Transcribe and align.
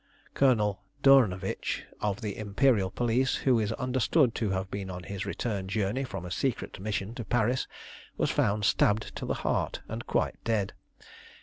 Colonel 0.33 0.81
Dornovitch, 1.03 1.83
of 1.99 2.21
the 2.21 2.35
Imperial 2.35 2.89
Police, 2.89 3.35
who 3.35 3.59
is 3.59 3.71
understood 3.73 4.33
to 4.33 4.49
have 4.49 4.71
been 4.71 4.89
on 4.89 5.03
his 5.03 5.27
return 5.27 5.67
journey 5.67 6.03
from 6.03 6.25
a 6.25 6.31
secret 6.31 6.79
mission 6.79 7.13
to 7.13 7.23
Paris, 7.23 7.67
was 8.17 8.31
found 8.31 8.65
stabbed 8.65 9.15
to 9.17 9.27
the 9.27 9.35
heart 9.45 9.81
and 9.87 10.07
quite 10.07 10.43
dead. 10.43 10.73